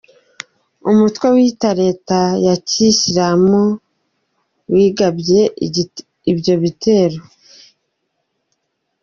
Umutwe 0.89 1.25
wiyita 1.35 1.69
leta 1.81 2.19
ya 2.45 2.55
Kiyisilamu 2.67 3.61
wigambye 4.73 5.41
ibyo 6.31 6.53
bitero. 6.63 7.19